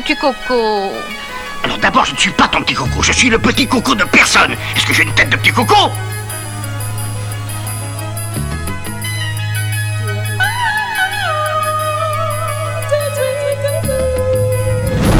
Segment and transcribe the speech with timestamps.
[0.00, 0.92] petit coco
[1.62, 4.04] Alors d'abord, je ne suis pas ton petit coco, je suis le petit coco de
[4.04, 4.52] personne.
[4.76, 5.74] Est-ce que j'ai une tête de petit coco?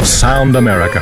[0.03, 1.01] Sound America.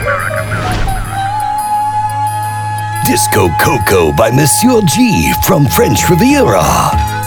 [3.04, 7.21] Disco Coco by Monsieur G from French Riviera.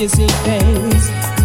[0.00, 1.39] Yes,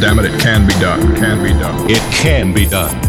[0.00, 1.00] damn it, it can be done.
[1.12, 1.90] It Can be done.
[1.90, 3.05] It can be done.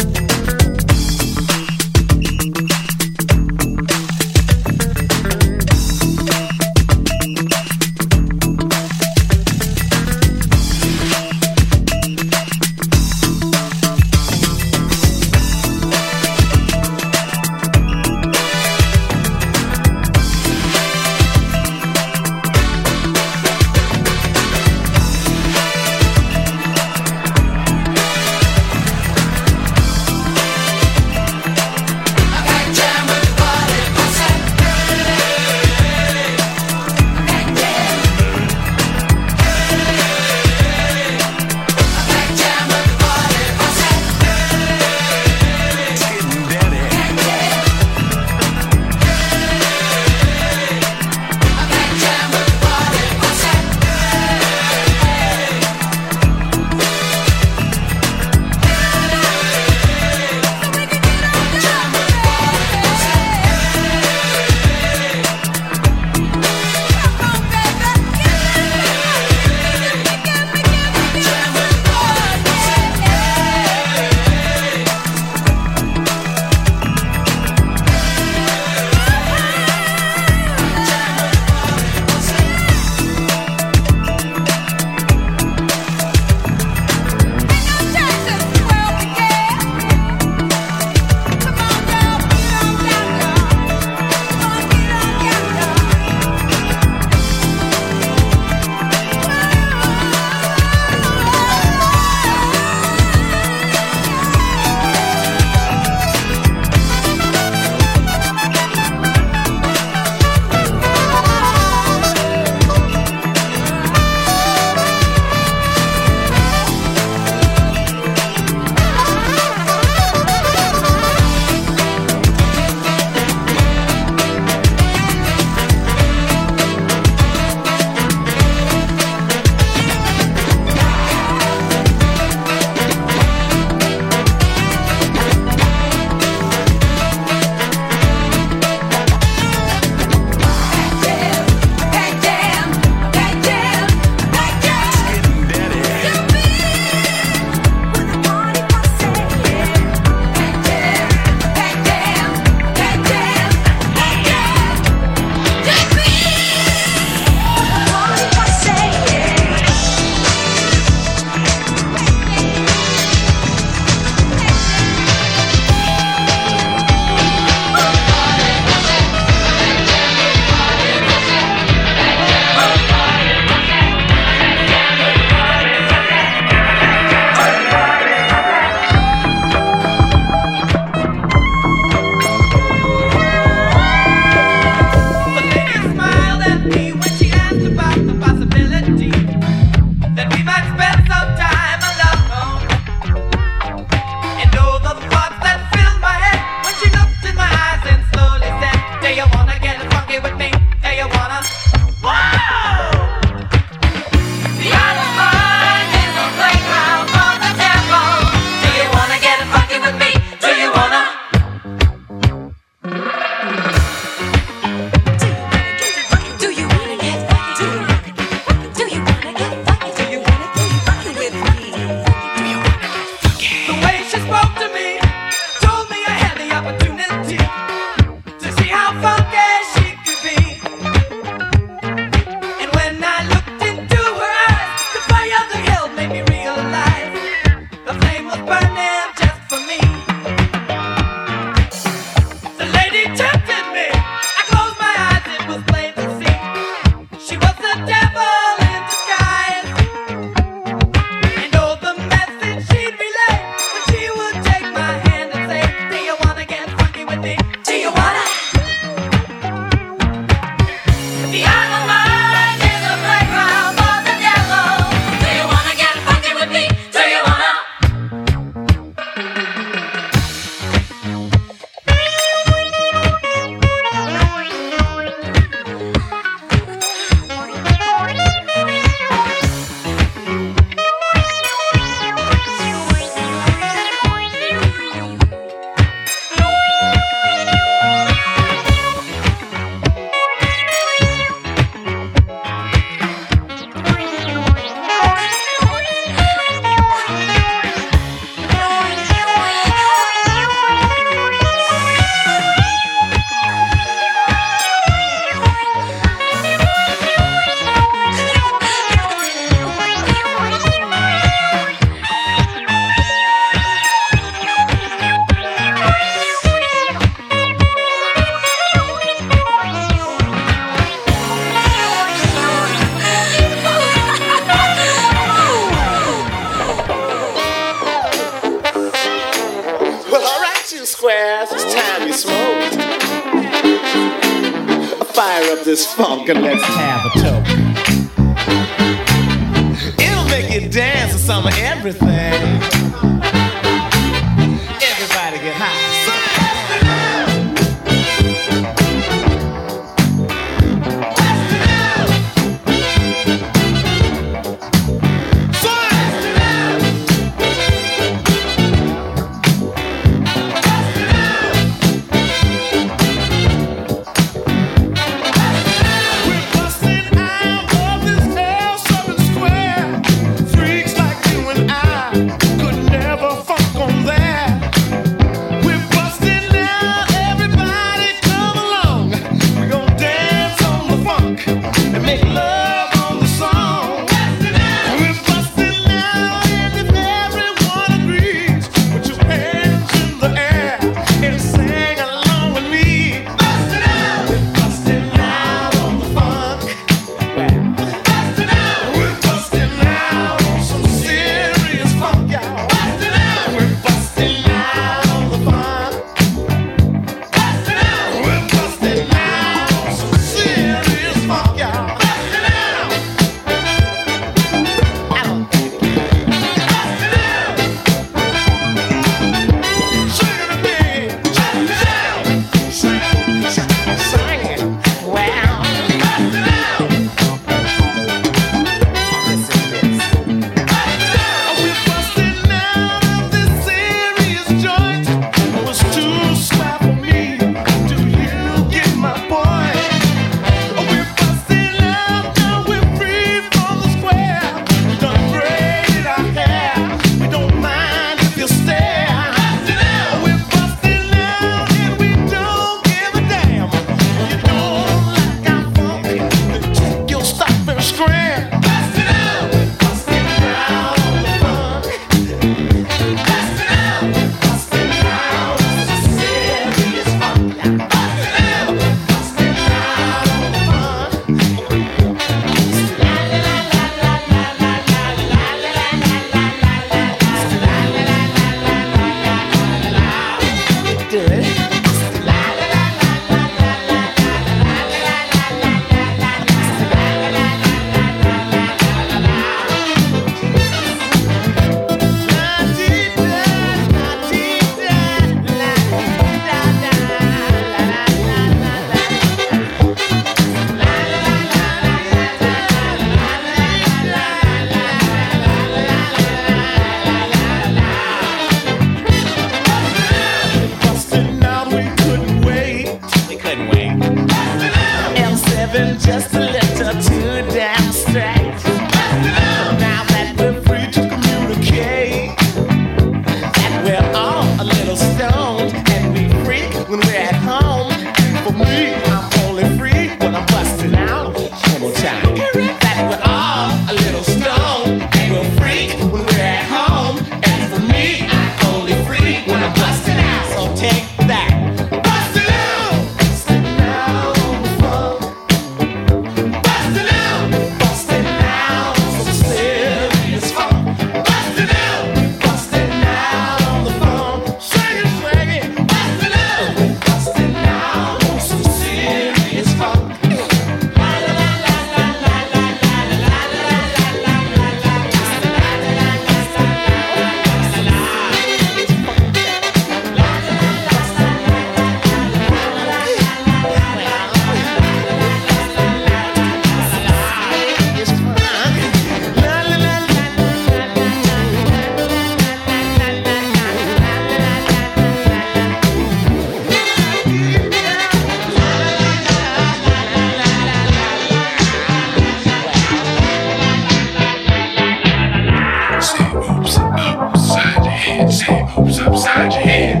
[599.70, 600.00] Say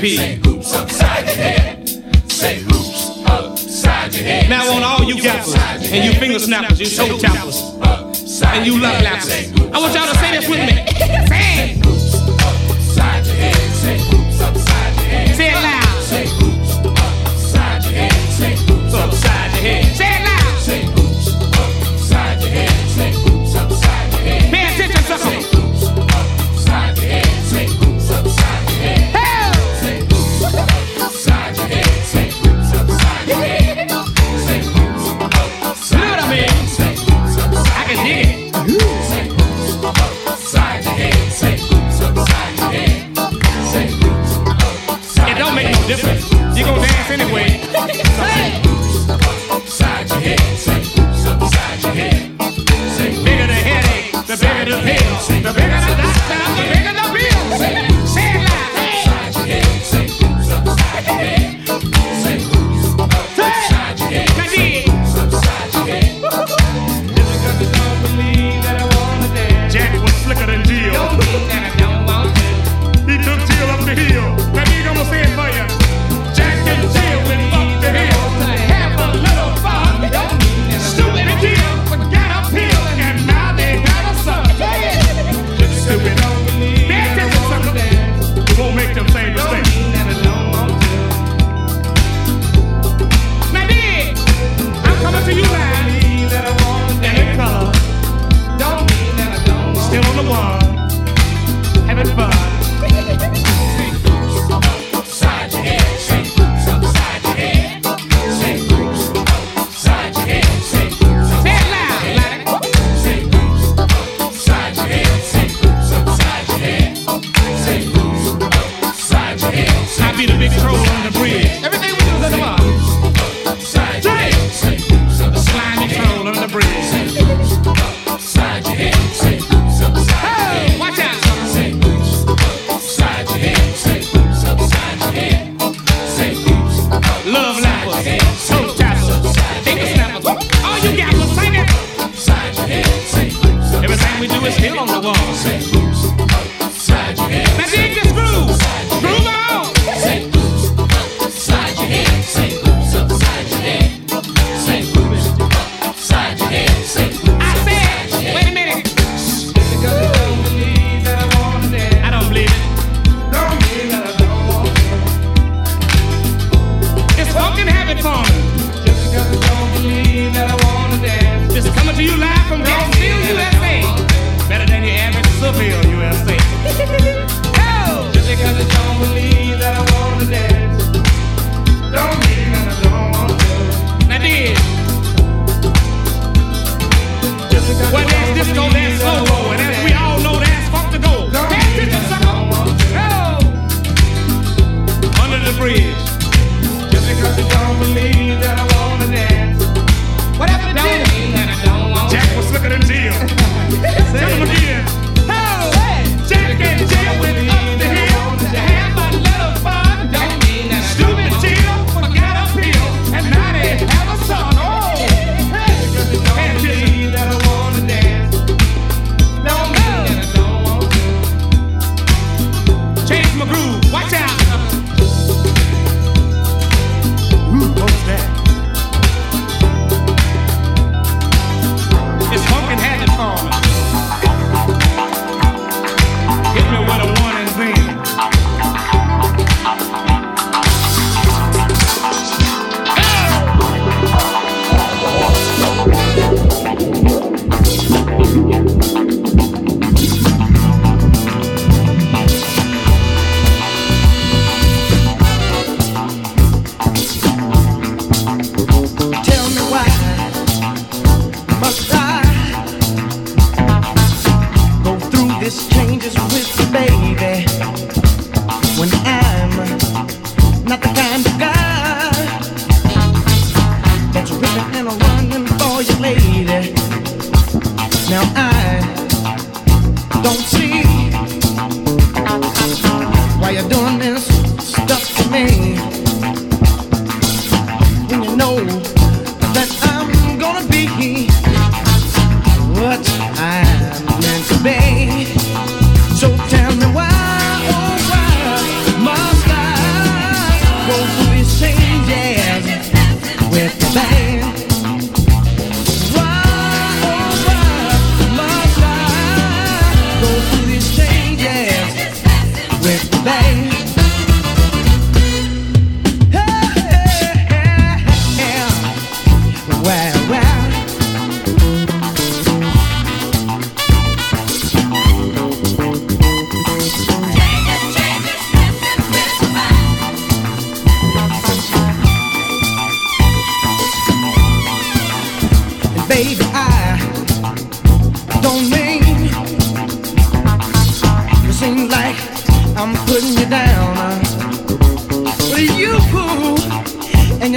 [0.00, 0.16] P.
[0.16, 1.88] Say hoops upside your head.
[2.30, 4.48] Say hoops upside your head.
[4.48, 5.54] Now on all you gappers
[5.92, 7.29] and you finger snappers, you so tight.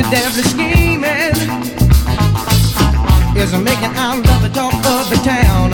[0.03, 1.35] the devil's scheming
[3.37, 5.71] is making our love the talk of the town.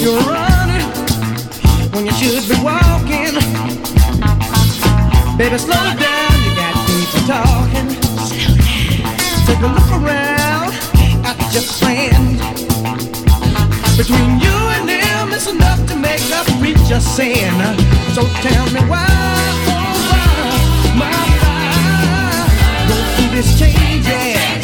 [0.00, 0.86] You're running
[1.92, 3.34] when you should be walking.
[5.38, 6.32] Baby, slow down.
[6.44, 7.88] You got people talking.
[9.46, 10.72] Take a look around
[11.24, 12.38] at your friend.
[13.96, 17.54] Between you and them, it's enough to make a preacher sin.
[18.14, 19.35] So tell me why.
[23.36, 24.55] is changing.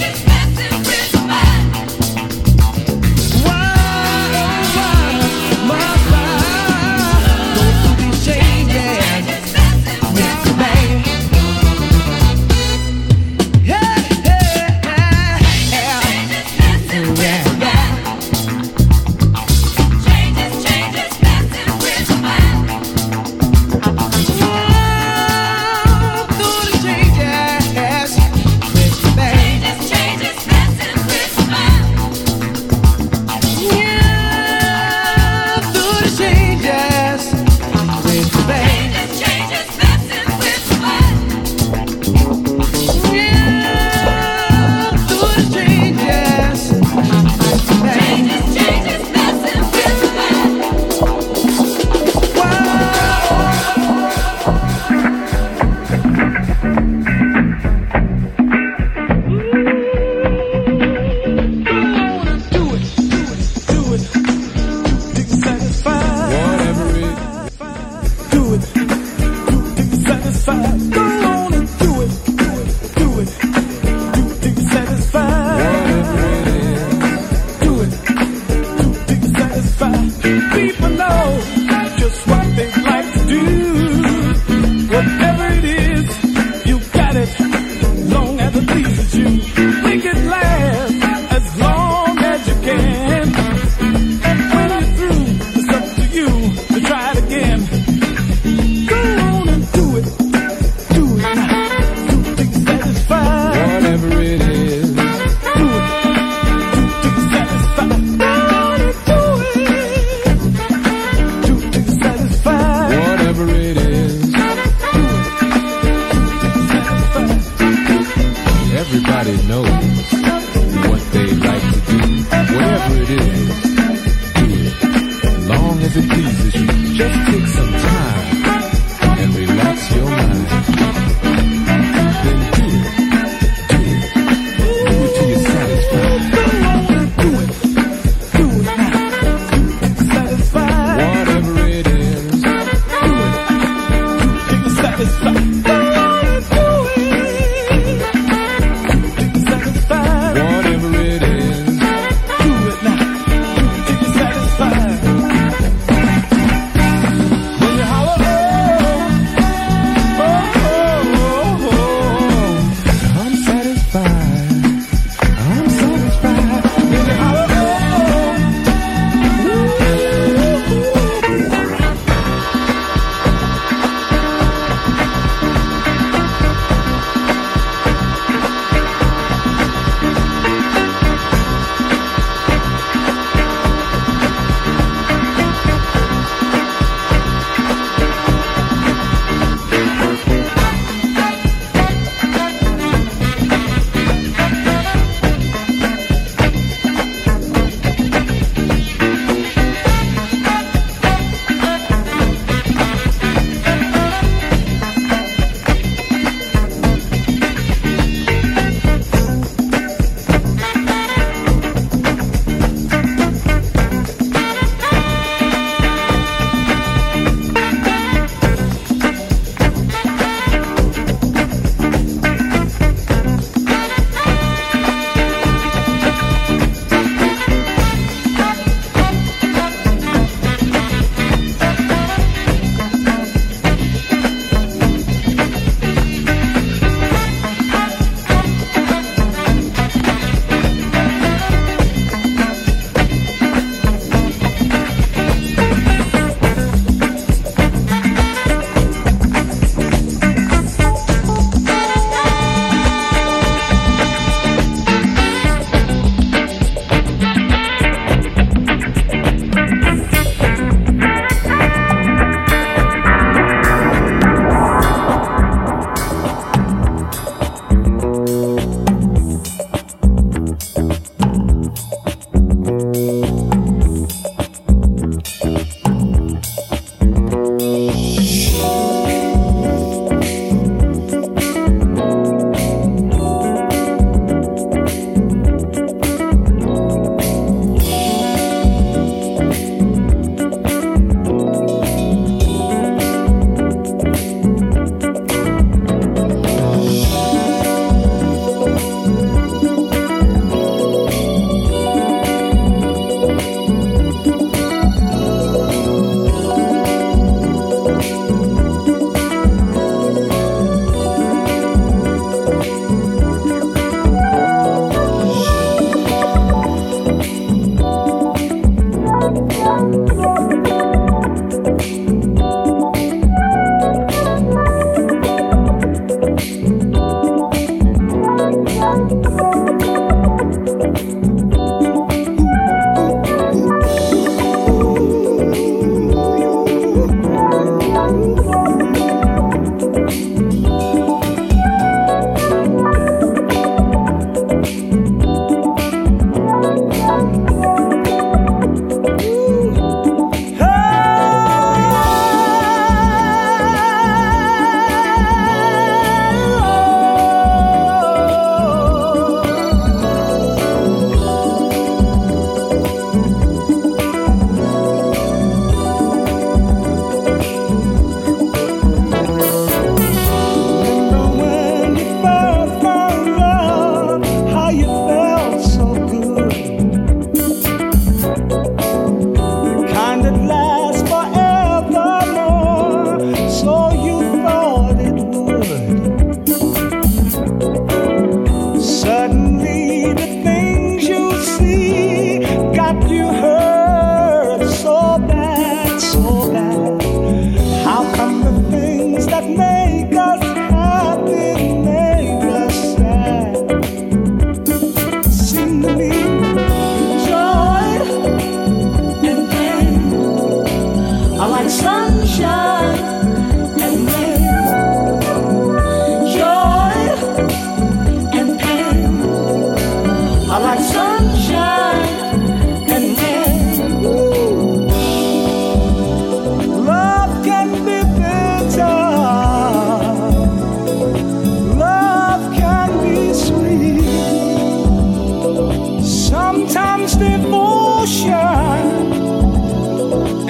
[436.52, 438.30] sometimes devotion,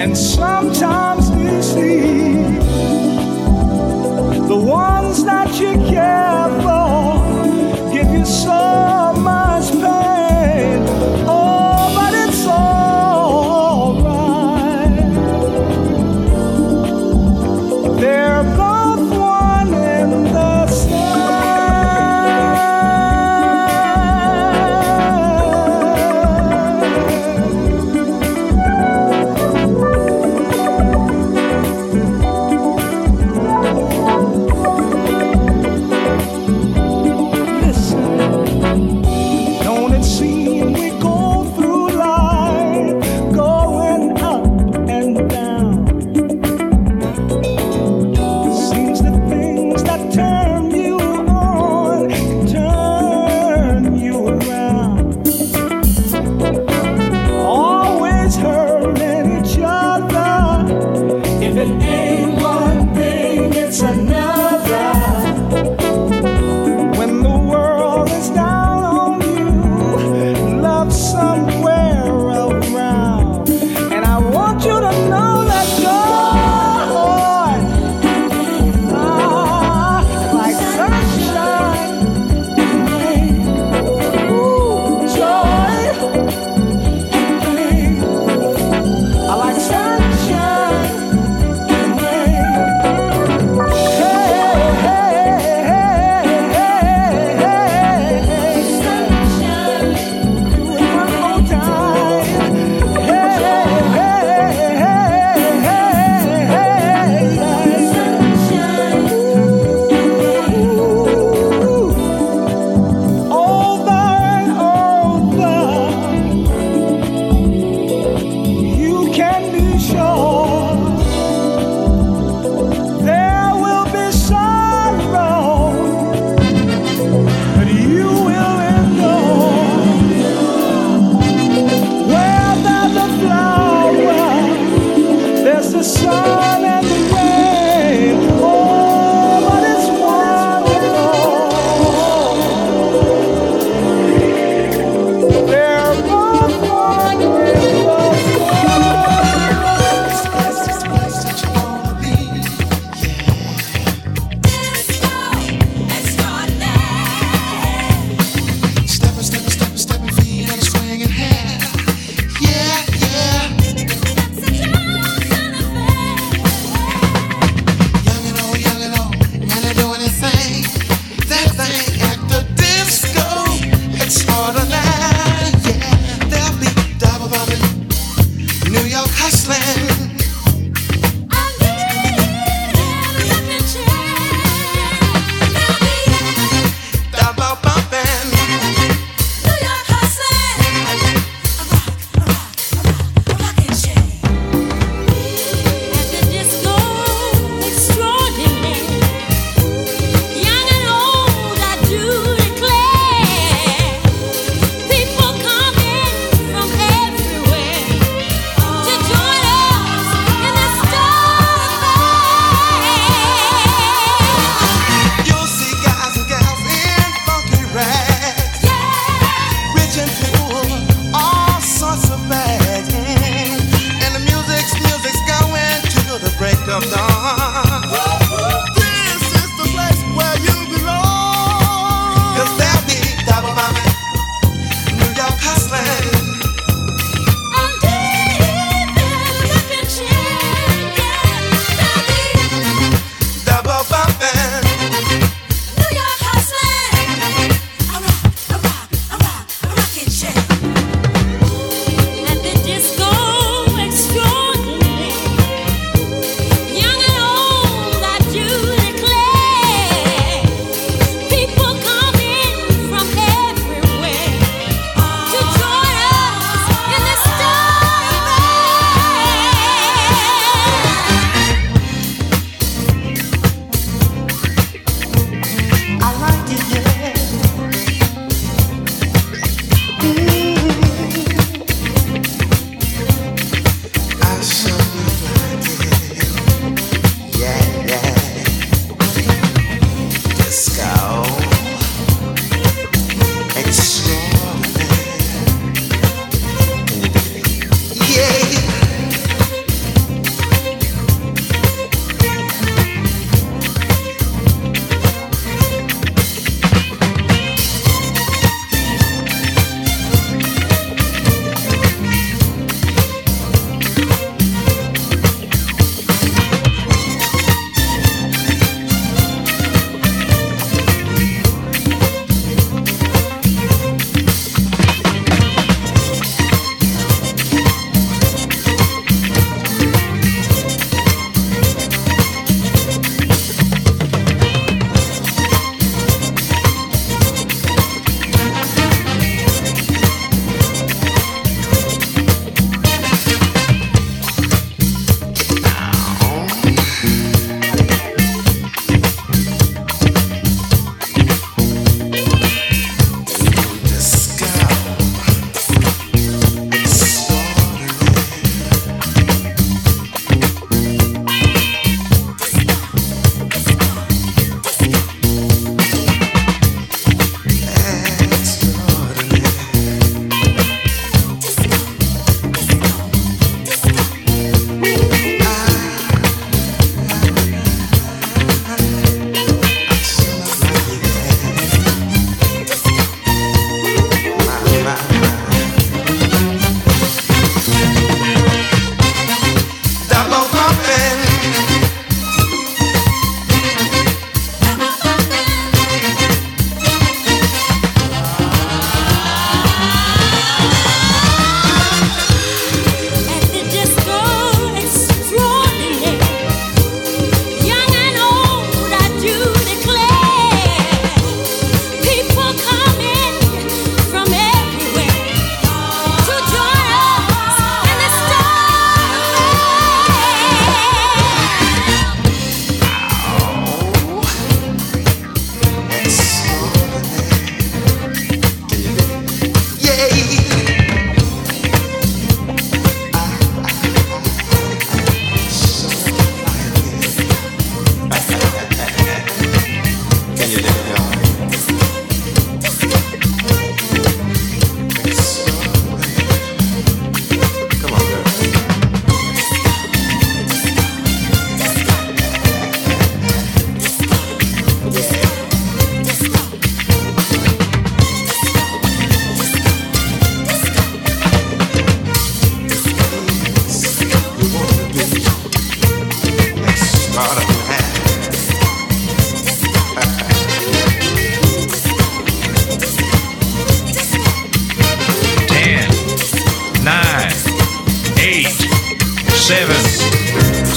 [0.01, 2.59] and sometimes deceit.
[4.49, 6.72] The ones that you care for.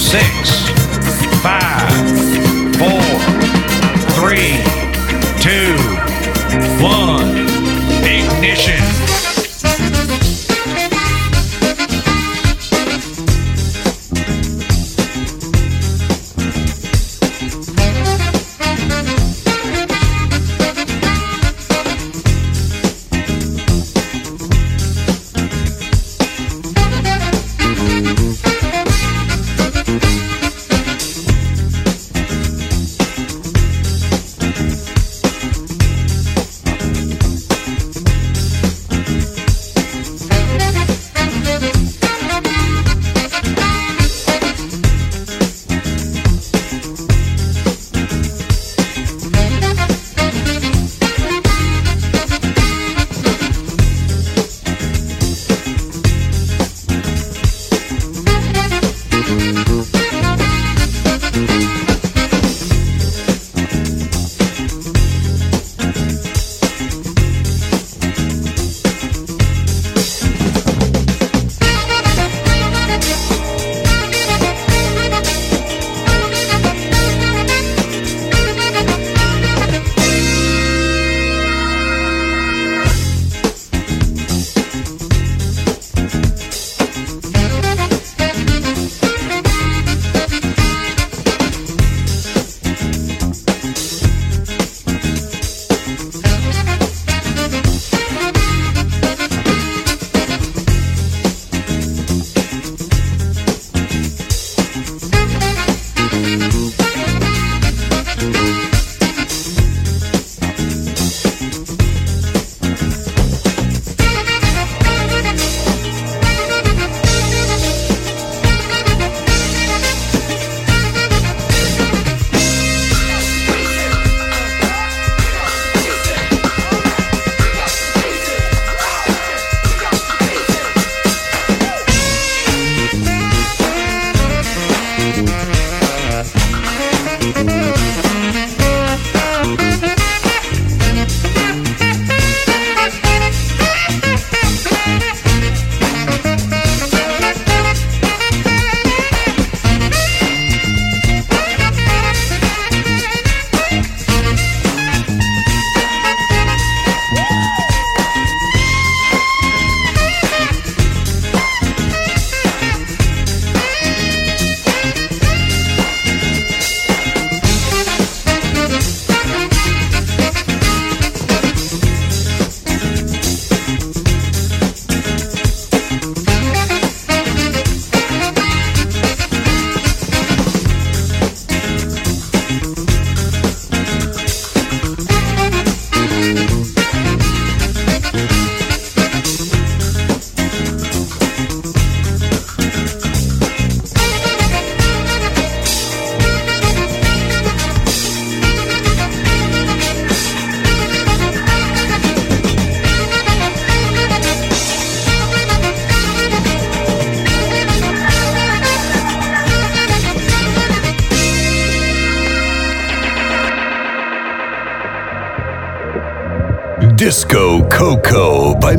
[0.07, 0.69] Six,
[1.41, 2.06] five,